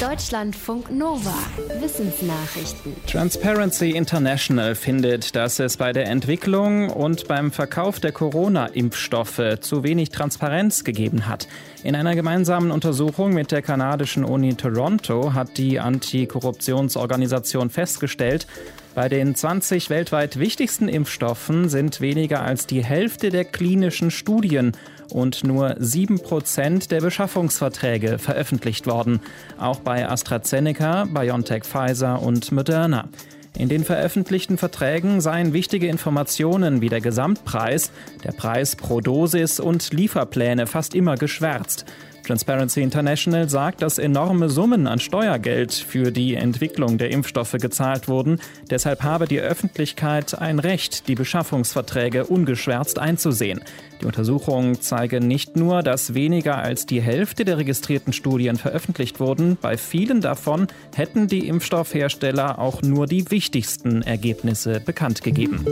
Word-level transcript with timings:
Deutschlandfunk 0.00 0.90
Nova. 0.90 1.32
Wissensnachrichten. 1.80 2.94
Transparency 3.06 3.92
International 3.92 4.74
findet, 4.74 5.34
dass 5.34 5.58
es 5.58 5.78
bei 5.78 5.94
der 5.94 6.06
Entwicklung 6.08 6.90
und 6.90 7.26
beim 7.28 7.50
Verkauf 7.50 7.98
der 7.98 8.12
Corona-Impfstoffe 8.12 9.58
zu 9.60 9.84
wenig 9.84 10.10
Transparenz 10.10 10.84
gegeben 10.84 11.26
hat. 11.26 11.48
In 11.82 11.96
einer 11.96 12.14
gemeinsamen 12.14 12.72
Untersuchung 12.72 13.32
mit 13.32 13.52
der 13.52 13.62
kanadischen 13.62 14.24
Uni 14.24 14.54
Toronto 14.54 15.32
hat 15.32 15.56
die 15.56 15.80
Antikorruptionsorganisation 15.80 17.70
festgestellt, 17.70 18.46
bei 18.94 19.10
den 19.10 19.34
20 19.34 19.90
weltweit 19.90 20.38
wichtigsten 20.38 20.88
Impfstoffen 20.88 21.68
sind 21.68 22.00
weniger 22.00 22.42
als 22.42 22.66
die 22.66 22.82
Hälfte 22.82 23.28
der 23.28 23.44
klinischen 23.44 24.10
Studien 24.10 24.72
und 25.10 25.44
nur 25.44 25.76
7 25.78 26.20
Prozent 26.20 26.90
der 26.90 27.00
Beschaffungsverträge 27.00 28.18
veröffentlicht 28.18 28.86
worden. 28.86 29.20
Auch 29.58 29.80
bei 29.80 30.08
AstraZeneca, 30.08 31.04
BioNTech 31.04 31.64
Pfizer 31.64 32.22
und 32.22 32.52
Moderna. 32.52 33.08
In 33.56 33.70
den 33.70 33.84
veröffentlichten 33.84 34.58
Verträgen 34.58 35.22
seien 35.22 35.54
wichtige 35.54 35.88
Informationen 35.88 36.82
wie 36.82 36.90
der 36.90 37.00
Gesamtpreis, 37.00 37.90
der 38.22 38.32
Preis 38.32 38.76
pro 38.76 39.00
Dosis 39.00 39.60
und 39.60 39.92
Lieferpläne 39.94 40.66
fast 40.66 40.94
immer 40.94 41.16
geschwärzt. 41.16 41.86
Transparency 42.26 42.82
International 42.82 43.48
sagt, 43.48 43.82
dass 43.82 43.98
enorme 43.98 44.48
Summen 44.48 44.86
an 44.86 44.98
Steuergeld 44.98 45.72
für 45.72 46.10
die 46.10 46.34
Entwicklung 46.34 46.98
der 46.98 47.10
Impfstoffe 47.10 47.52
gezahlt 47.52 48.08
wurden. 48.08 48.40
Deshalb 48.68 49.02
habe 49.02 49.26
die 49.26 49.40
Öffentlichkeit 49.40 50.36
ein 50.36 50.58
Recht, 50.58 51.06
die 51.08 51.14
Beschaffungsverträge 51.14 52.26
ungeschwärzt 52.26 52.98
einzusehen. 52.98 53.60
Die 54.00 54.06
Untersuchung 54.06 54.80
zeige 54.80 55.20
nicht 55.20 55.56
nur, 55.56 55.82
dass 55.82 56.14
weniger 56.14 56.58
als 56.58 56.84
die 56.84 57.00
Hälfte 57.00 57.44
der 57.44 57.58
registrierten 57.58 58.12
Studien 58.12 58.56
veröffentlicht 58.56 59.20
wurden, 59.20 59.56
bei 59.60 59.76
vielen 59.76 60.20
davon 60.20 60.66
hätten 60.94 61.28
die 61.28 61.46
Impfstoffhersteller 61.46 62.58
auch 62.58 62.82
nur 62.82 63.06
die 63.06 63.30
wichtigsten 63.30 64.02
Ergebnisse 64.02 64.80
bekannt 64.80 65.22
gegeben. 65.22 65.64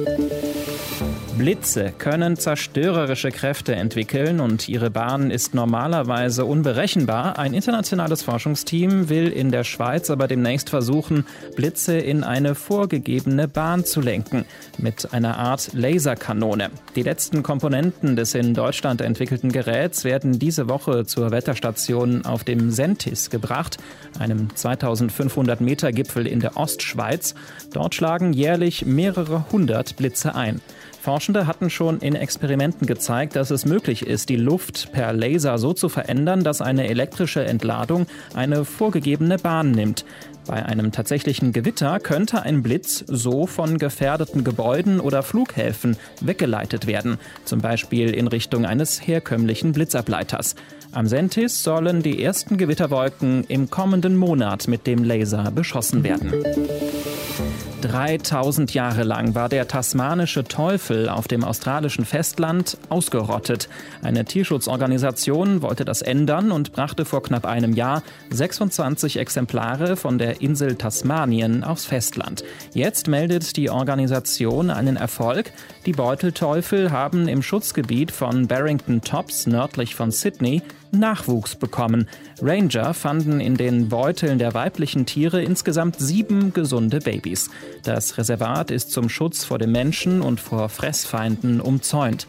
Blitze 1.36 1.92
können 1.98 2.36
zerstörerische 2.36 3.32
Kräfte 3.32 3.74
entwickeln 3.74 4.38
und 4.38 4.68
ihre 4.68 4.90
Bahn 4.90 5.32
ist 5.32 5.52
normalerweise 5.52 6.44
unberechenbar. 6.44 7.41
Ein 7.41 7.54
internationales 7.54 8.22
Forschungsteam 8.22 9.08
will 9.08 9.28
in 9.28 9.50
der 9.50 9.64
Schweiz 9.64 10.10
aber 10.10 10.28
demnächst 10.28 10.70
versuchen, 10.70 11.26
Blitze 11.56 11.98
in 11.98 12.22
eine 12.22 12.54
vorgegebene 12.54 13.48
Bahn 13.48 13.84
zu 13.84 14.00
lenken 14.00 14.44
mit 14.78 15.12
einer 15.12 15.36
Art 15.36 15.72
Laserkanone. 15.72 16.70
Die 16.94 17.02
letzten 17.02 17.42
Komponenten 17.42 18.14
des 18.14 18.34
in 18.34 18.54
Deutschland 18.54 19.00
entwickelten 19.00 19.50
Geräts 19.50 20.04
werden 20.04 20.38
diese 20.38 20.69
Woche 20.69 21.04
zur 21.04 21.32
Wetterstation 21.32 22.24
auf 22.24 22.44
dem 22.44 22.70
Sentis 22.70 23.28
gebracht, 23.28 23.78
einem 24.20 24.54
2500 24.54 25.60
Meter 25.60 25.91
Gipfel 25.91 26.28
in 26.28 26.38
der 26.38 26.56
Ostschweiz. 26.56 27.34
Dort 27.72 27.96
schlagen 27.96 28.32
jährlich 28.32 28.86
mehrere 28.86 29.46
hundert 29.50 29.96
Blitze 29.96 30.36
ein. 30.36 30.60
Forschende 31.05 31.47
hatten 31.47 31.69
schon 31.69 31.98
in 31.98 32.14
Experimenten 32.14 32.86
gezeigt, 32.86 33.36
dass 33.36 33.50
es 33.50 33.66
möglich 33.66 34.06
ist, 34.06 34.30
die 34.30 34.36
Luft 34.36 34.91
per 34.92 35.12
Laser 35.12 35.58
so 35.58 35.74
zu 35.74 35.91
verändern, 35.91 36.42
dass 36.42 36.62
eine 36.62 36.88
elektrische 36.88 37.44
Entladung 37.44 38.06
eine 38.34 38.64
vorgegebene 38.64 39.36
Bahn 39.36 39.72
nimmt. 39.72 40.06
Bei 40.47 40.64
einem 40.64 40.92
tatsächlichen 40.92 41.52
Gewitter 41.52 42.00
könnte 42.00 42.41
ein 42.41 42.62
Blitz 42.62 43.05
so 43.06 43.47
von 43.47 43.77
gefährdeten 43.77 44.44
Gebäuden 44.44 44.98
oder 44.98 45.22
Flughäfen 45.22 45.98
weggeleitet 46.22 46.86
werden, 46.86 47.19
zum 47.44 47.60
Beispiel 47.60 48.08
in 48.14 48.27
Richtung 48.27 48.64
eines 48.64 49.06
herkömmlichen 49.06 49.72
Blitzableiters. 49.72 50.55
Am 50.92 51.06
Sentis 51.06 51.62
sollen 51.62 52.02
die 52.02 52.22
ersten 52.22 52.56
Gewitterwolken 52.56 53.44
im 53.48 53.69
kommenden 53.69 54.16
Monat 54.16 54.69
mit 54.69 54.86
dem 54.86 55.05
Laser 55.05 55.50
beschossen 55.50 56.02
werden. 56.02 56.32
3000 57.84 58.72
Jahre 58.72 59.02
lang 59.02 59.34
war 59.34 59.50
der 59.50 59.68
tasmanische 59.68 60.44
Teufel 60.44 61.10
auf 61.10 61.28
dem 61.28 61.44
australischen 61.44 62.06
Festland 62.06 62.78
ausgerottet. 62.88 63.69
Eine 64.03 64.25
Tierschutzorganisation 64.25 65.60
wollte 65.60 65.84
das 65.84 66.00
ändern 66.00 66.50
und 66.50 66.72
brachte 66.72 67.04
vor 67.04 67.22
knapp 67.22 67.44
einem 67.44 67.75
Jahr 67.75 68.03
26 68.31 69.19
Exemplare 69.19 69.97
von 69.97 70.16
der 70.16 70.41
Insel 70.41 70.76
Tasmanien 70.76 71.62
aufs 71.62 71.84
Festland. 71.84 72.42
Jetzt 72.72 73.06
meldet 73.06 73.54
die 73.56 73.69
Organisation 73.69 74.70
einen 74.70 74.97
Erfolg. 74.97 75.53
Die 75.84 75.92
Beutelteufel 75.92 76.91
haben 76.91 77.28
im 77.28 77.42
Schutzgebiet 77.42 78.12
von 78.12 78.47
Barrington 78.47 79.03
Tops 79.03 79.47
nördlich 79.47 79.94
von 79.94 80.10
Sydney 80.10 80.62
Nachwuchs 80.94 81.56
bekommen. 81.56 82.09
Ranger 82.41 82.94
fanden 82.94 83.41
in 83.41 83.56
den 83.56 83.88
Beuteln 83.88 84.38
der 84.38 84.54
weiblichen 84.54 85.06
Tiere 85.06 85.42
insgesamt 85.42 85.97
sieben 85.98 86.53
gesunde 86.53 87.00
Babys. 87.00 87.50
Das 87.82 88.16
Reservat 88.18 88.70
ist 88.70 88.90
zum 88.90 89.08
Schutz 89.08 89.44
vor 89.44 89.58
den 89.58 89.72
Menschen 89.72 90.22
und 90.22 90.40
vor 90.40 90.68
Fressfeinden 90.68 91.60
umzäunt. 91.60 92.26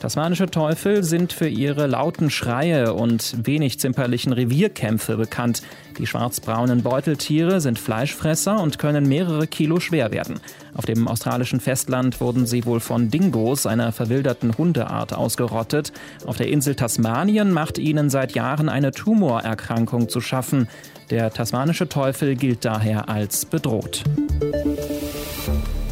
Tasmanische 0.00 0.46
Teufel 0.46 1.04
sind 1.04 1.34
für 1.34 1.46
ihre 1.46 1.86
lauten 1.86 2.30
Schreie 2.30 2.94
und 2.94 3.46
wenig 3.46 3.78
zimperlichen 3.78 4.32
Revierkämpfe 4.32 5.18
bekannt. 5.18 5.60
Die 5.98 6.06
schwarzbraunen 6.06 6.82
Beuteltiere 6.82 7.60
sind 7.60 7.78
Fleischfresser 7.78 8.62
und 8.62 8.78
können 8.78 9.06
mehrere 9.06 9.46
Kilo 9.46 9.78
schwer 9.78 10.10
werden. 10.10 10.40
Auf 10.74 10.86
dem 10.86 11.06
australischen 11.06 11.60
Festland 11.60 12.18
wurden 12.22 12.46
sie 12.46 12.64
wohl 12.64 12.80
von 12.80 13.10
Dingos, 13.10 13.66
einer 13.66 13.92
verwilderten 13.92 14.56
Hundeart, 14.56 15.12
ausgerottet. 15.12 15.92
Auf 16.24 16.38
der 16.38 16.48
Insel 16.48 16.76
Tasmanien 16.76 17.52
macht 17.52 17.76
ihnen 17.76 18.08
seit 18.08 18.34
Jahren 18.34 18.70
eine 18.70 18.92
Tumorerkrankung 18.92 20.08
zu 20.08 20.22
schaffen. 20.22 20.66
Der 21.10 21.30
tasmanische 21.30 21.90
Teufel 21.90 22.36
gilt 22.36 22.64
daher 22.64 23.10
als 23.10 23.44
bedroht. 23.44 24.02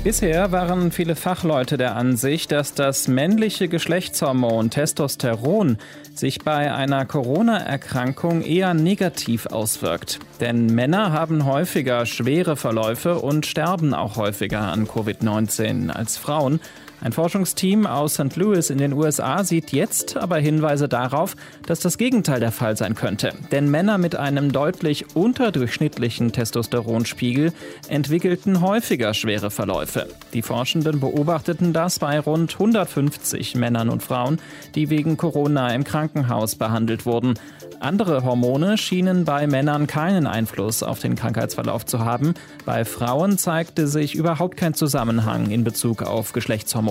Bisher 0.08 0.52
waren 0.52 0.90
viele 0.90 1.16
Fachleute 1.16 1.76
der 1.76 1.94
Ansicht, 1.94 2.50
dass 2.50 2.72
das 2.72 3.08
männliche 3.08 3.68
Geschlechtshormon 3.68 4.70
Testosteron 4.70 5.76
sich 6.14 6.38
bei 6.38 6.72
einer 6.72 7.04
Corona-Erkrankung 7.04 8.40
eher 8.40 8.72
negativ 8.72 9.44
auswirkt. 9.44 10.18
Denn 10.40 10.64
Männer 10.64 11.12
haben 11.12 11.44
häufiger 11.44 12.06
schwere 12.06 12.56
Verläufe 12.56 13.18
und 13.18 13.44
sterben 13.44 13.92
auch 13.92 14.16
häufiger 14.16 14.62
an 14.72 14.86
Covid-19 14.86 15.90
als 15.90 16.16
Frauen. 16.16 16.60
Ein 17.00 17.12
Forschungsteam 17.12 17.86
aus 17.86 18.14
St. 18.14 18.34
Louis 18.34 18.70
in 18.70 18.78
den 18.78 18.92
USA 18.92 19.44
sieht 19.44 19.70
jetzt 19.70 20.16
aber 20.16 20.38
Hinweise 20.38 20.88
darauf, 20.88 21.36
dass 21.64 21.78
das 21.78 21.96
Gegenteil 21.96 22.40
der 22.40 22.50
Fall 22.50 22.76
sein 22.76 22.96
könnte. 22.96 23.32
Denn 23.52 23.70
Männer 23.70 23.98
mit 23.98 24.16
einem 24.16 24.50
deutlich 24.50 25.14
unterdurchschnittlichen 25.14 26.32
Testosteronspiegel 26.32 27.52
entwickelten 27.88 28.62
häufiger 28.62 29.14
schwere 29.14 29.52
Verläufe. 29.52 30.08
Die 30.32 30.42
Forschenden 30.42 30.98
beobachteten 30.98 31.72
das 31.72 32.00
bei 32.00 32.18
rund 32.18 32.54
150 32.54 33.54
Männern 33.54 33.90
und 33.90 34.02
Frauen, 34.02 34.40
die 34.74 34.90
wegen 34.90 35.16
Corona 35.16 35.72
im 35.74 35.84
Krankenhaus 35.84 36.56
behandelt 36.56 37.06
wurden. 37.06 37.34
Andere 37.78 38.24
Hormone 38.24 38.76
schienen 38.76 39.24
bei 39.24 39.46
Männern 39.46 39.86
keinen 39.86 40.26
Einfluss 40.26 40.82
auf 40.82 40.98
den 40.98 41.14
Krankheitsverlauf 41.14 41.86
zu 41.86 42.00
haben. 42.00 42.34
Bei 42.64 42.84
Frauen 42.84 43.38
zeigte 43.38 43.86
sich 43.86 44.16
überhaupt 44.16 44.56
kein 44.56 44.74
Zusammenhang 44.74 45.50
in 45.50 45.62
Bezug 45.62 46.02
auf 46.02 46.32
Geschlechtshormone. 46.32 46.87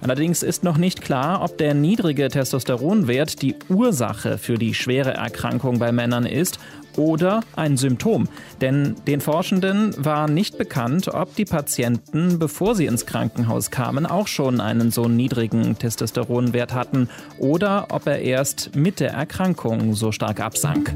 Allerdings 0.00 0.42
ist 0.42 0.64
noch 0.64 0.76
nicht 0.76 1.00
klar, 1.00 1.42
ob 1.42 1.58
der 1.58 1.74
niedrige 1.74 2.28
Testosteronwert 2.28 3.40
die 3.42 3.54
Ursache 3.68 4.38
für 4.38 4.58
die 4.58 4.74
schwere 4.74 5.14
Erkrankung 5.14 5.78
bei 5.78 5.92
Männern 5.92 6.26
ist 6.26 6.58
oder 6.96 7.40
ein 7.56 7.76
Symptom. 7.76 8.28
Denn 8.60 8.96
den 9.06 9.20
Forschenden 9.20 9.94
war 9.96 10.28
nicht 10.28 10.58
bekannt, 10.58 11.08
ob 11.08 11.34
die 11.36 11.44
Patienten, 11.44 12.38
bevor 12.38 12.74
sie 12.74 12.86
ins 12.86 13.06
Krankenhaus 13.06 13.70
kamen, 13.70 14.06
auch 14.06 14.26
schon 14.26 14.60
einen 14.60 14.90
so 14.90 15.08
niedrigen 15.08 15.78
Testosteronwert 15.78 16.74
hatten 16.74 17.08
oder 17.38 17.86
ob 17.90 18.06
er 18.06 18.20
erst 18.20 18.76
mit 18.76 19.00
der 19.00 19.12
Erkrankung 19.12 19.94
so 19.94 20.12
stark 20.12 20.40
absank. 20.40 20.94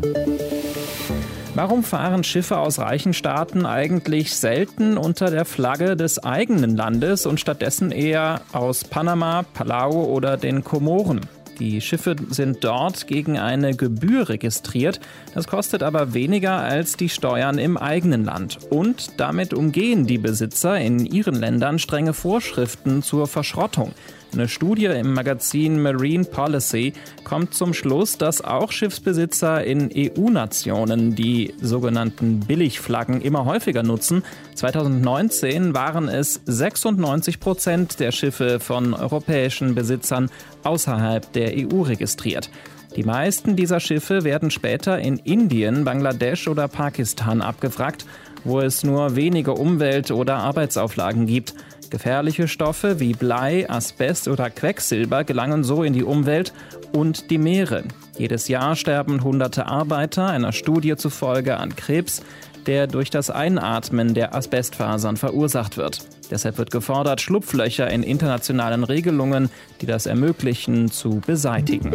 Warum 1.57 1.83
fahren 1.85 2.23
Schiffe 2.23 2.59
aus 2.59 2.79
reichen 2.81 3.15
Staaten 3.15 3.65
eigentlich 3.65 4.35
selten 4.35 4.99
unter 4.99 5.31
der 5.31 5.47
Flagge 5.47 5.97
des 5.97 6.23
eigenen 6.23 6.77
Landes 6.77 7.25
und 7.25 7.41
stattdessen 7.41 7.93
eher 7.93 8.43
aus 8.53 8.85
Panama, 8.85 9.43
Palau 9.55 10.05
oder 10.05 10.37
den 10.37 10.65
Komoren? 10.65 11.23
Die 11.59 11.81
Schiffe 11.81 12.15
sind 12.29 12.63
dort 12.63 13.07
gegen 13.07 13.39
eine 13.39 13.75
Gebühr 13.75 14.29
registriert. 14.29 15.01
Das 15.33 15.47
kostet 15.47 15.83
aber 15.83 16.13
weniger 16.13 16.59
als 16.59 16.99
die 16.99 17.09
Steuern 17.09 17.57
im 17.57 17.79
eigenen 17.79 18.27
Land. 18.27 18.59
Und 18.69 19.19
damit 19.19 19.55
umgehen 19.55 20.07
die 20.07 20.19
Besitzer 20.19 20.79
in 20.79 21.07
ihren 21.07 21.37
Ländern 21.37 21.79
strenge 21.79 22.13
Vorschriften 22.13 23.03
zur 23.03 23.27
Verschrottung. 23.27 23.93
Eine 24.33 24.49
Studie 24.49 24.87
im 24.87 25.15
Magazin 25.15 25.81
Marine 25.81 26.25
Policy 26.25 26.93
kommt 27.25 27.55
zum 27.55 27.73
Schluss, 27.73 28.19
dass 28.19 28.43
auch 28.43 28.71
Schiffsbesitzer 28.71 29.65
in 29.65 29.91
EU-Nationen 29.95 31.15
die 31.15 31.55
sogenannten 31.61 32.41
Billigflaggen 32.41 33.23
immer 33.23 33.47
häufiger 33.47 33.83
nutzen. 33.83 34.23
2019 34.55 35.75
waren 35.75 36.09
es 36.09 36.41
96 36.45 37.41
Prozent 37.41 38.01
der 38.01 38.13
Schiffe 38.13 38.61
von 38.61 38.93
europäischen 38.93 39.75
Besitzern 39.75 40.31
außerhalb 40.65 41.33
der 41.33 41.53
EU 41.57 41.83
registriert. 41.83 42.51
Die 42.97 43.05
meisten 43.05 43.57
dieser 43.57 43.79
Schiffe 43.79 44.25
werden 44.25 44.51
später 44.51 44.99
in 44.99 45.19
Indien, 45.19 45.85
Bangladesch 45.85 46.49
oder 46.49 46.67
Pakistan 46.67 47.43
abgewrackt, 47.43 48.07
wo 48.47 48.61
es 48.61 48.85
nur 48.85 49.17
wenige 49.17 49.53
Umwelt- 49.53 50.11
oder 50.11 50.37
Arbeitsauflagen 50.37 51.27
gibt. 51.27 51.55
Gefährliche 51.91 52.49
Stoffe 52.49 53.01
wie 53.01 53.13
Blei, 53.13 53.69
Asbest 53.69 54.29
oder 54.29 54.51
Quecksilber 54.51 55.25
gelangen 55.25 55.65
so 55.65 55.83
in 55.83 55.93
die 55.93 56.05
Umwelt 56.05 56.53
und 56.93 57.31
die 57.31 57.39
Meere. 57.39 57.85
Jedes 58.17 58.49
Jahr 58.49 58.77
sterben 58.77 59.23
hunderte 59.23 59.67
Arbeiter 59.67 60.27
einer 60.27 60.53
Studie 60.53 60.97
zufolge 60.97 61.59
an 61.59 61.77
Krebs, 61.77 62.23
der 62.67 62.87
durch 62.87 63.11
das 63.11 63.31
Einatmen 63.31 64.15
der 64.15 64.35
Asbestfasern 64.35 65.17
verursacht 65.17 65.77
wird. 65.77 66.05
Deshalb 66.31 66.59
wird 66.59 66.71
gefordert, 66.71 67.21
Schlupflöcher 67.21 67.89
in 67.91 68.03
internationalen 68.03 68.83
Regelungen, 68.83 69.51
die 69.81 69.87
das 69.87 70.07
ermöglichen, 70.07 70.91
zu 70.91 71.21
beseitigen. 71.25 71.93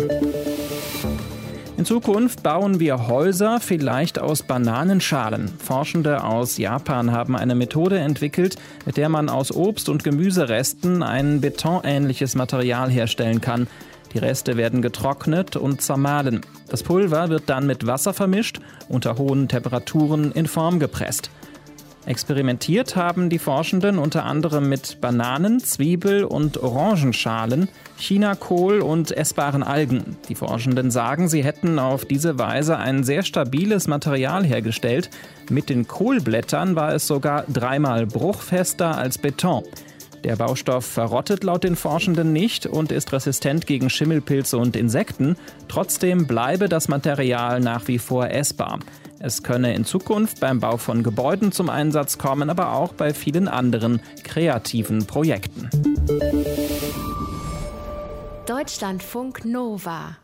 In 1.81 1.85
Zukunft 1.85 2.43
bauen 2.43 2.79
wir 2.79 3.07
Häuser 3.07 3.59
vielleicht 3.59 4.19
aus 4.19 4.43
Bananenschalen. 4.43 5.47
Forschende 5.57 6.23
aus 6.23 6.59
Japan 6.59 7.11
haben 7.11 7.35
eine 7.35 7.55
Methode 7.55 7.97
entwickelt, 7.97 8.55
mit 8.85 8.97
der 8.97 9.09
man 9.09 9.29
aus 9.29 9.51
Obst- 9.51 9.89
und 9.89 10.03
Gemüseresten 10.03 11.01
ein 11.01 11.41
betonähnliches 11.41 12.35
Material 12.35 12.91
herstellen 12.91 13.41
kann. 13.41 13.65
Die 14.13 14.19
Reste 14.19 14.57
werden 14.57 14.83
getrocknet 14.83 15.55
und 15.55 15.81
zermahlen. 15.81 16.41
Das 16.69 16.83
Pulver 16.83 17.29
wird 17.29 17.49
dann 17.49 17.65
mit 17.65 17.87
Wasser 17.87 18.13
vermischt, 18.13 18.59
unter 18.87 19.17
hohen 19.17 19.47
Temperaturen 19.47 20.31
in 20.33 20.45
Form 20.45 20.79
gepresst. 20.79 21.31
Experimentiert 22.05 22.95
haben 22.95 23.29
die 23.29 23.37
Forschenden 23.37 23.99
unter 23.99 24.25
anderem 24.25 24.67
mit 24.67 24.99
Bananen, 25.01 25.59
Zwiebel- 25.59 26.23
und 26.23 26.57
Orangenschalen, 26.57 27.69
Chinakohl 27.97 28.81
und 28.81 29.11
essbaren 29.11 29.61
Algen. 29.61 30.17
Die 30.27 30.33
Forschenden 30.33 30.89
sagen, 30.89 31.29
sie 31.29 31.43
hätten 31.43 31.77
auf 31.77 32.05
diese 32.05 32.39
Weise 32.39 32.77
ein 32.77 33.03
sehr 33.03 33.21
stabiles 33.21 33.87
Material 33.87 34.43
hergestellt. 34.43 35.11
Mit 35.51 35.69
den 35.69 35.87
Kohlblättern 35.87 36.75
war 36.75 36.95
es 36.95 37.05
sogar 37.05 37.45
dreimal 37.47 38.07
bruchfester 38.07 38.97
als 38.97 39.19
Beton. 39.19 39.63
Der 40.23 40.35
Baustoff 40.35 40.85
verrottet 40.85 41.43
laut 41.43 41.63
den 41.63 41.75
Forschenden 41.75 42.33
nicht 42.33 42.65
und 42.65 42.91
ist 42.91 43.11
resistent 43.13 43.67
gegen 43.67 43.89
Schimmelpilze 43.89 44.57
und 44.57 44.75
Insekten. 44.75 45.35
Trotzdem 45.67 46.25
bleibe 46.27 46.67
das 46.67 46.87
Material 46.87 47.59
nach 47.59 47.87
wie 47.87 47.97
vor 47.99 48.29
essbar. 48.29 48.79
Es 49.23 49.43
könne 49.43 49.75
in 49.75 49.85
Zukunft 49.85 50.39
beim 50.39 50.59
Bau 50.59 50.77
von 50.77 51.03
Gebäuden 51.03 51.51
zum 51.51 51.69
Einsatz 51.69 52.17
kommen, 52.17 52.49
aber 52.49 52.73
auch 52.73 52.93
bei 52.93 53.13
vielen 53.13 53.47
anderen 53.47 54.01
kreativen 54.23 55.05
Projekten. 55.05 55.69
Deutschlandfunk 58.47 59.45
Nova 59.45 60.17